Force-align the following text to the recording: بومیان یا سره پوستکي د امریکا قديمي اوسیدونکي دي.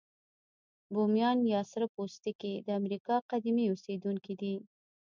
بومیان 0.93 1.37
یا 1.53 1.61
سره 1.71 1.85
پوستکي 1.95 2.53
د 2.65 2.69
امریکا 2.79 3.15
قديمي 3.31 3.65
اوسیدونکي 3.71 4.33
دي. 4.41 4.55